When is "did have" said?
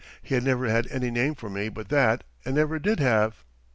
2.79-3.45